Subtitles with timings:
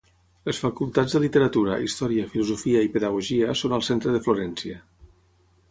[0.49, 4.85] Les facultats de Literatura, Història, Filosofia i Pedagogia són al centre de Florència.